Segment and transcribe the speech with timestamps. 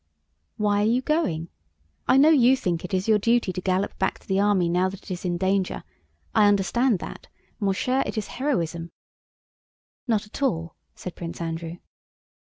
[0.57, 1.49] "Why are you going?
[2.07, 5.03] I know you think it your duty to gallop back to the army now that
[5.03, 5.83] it is in danger.
[6.33, 7.27] I understand that.
[7.59, 8.89] Mon cher, it is heroism!"
[10.07, 11.77] "Not at all," said Prince Andrew.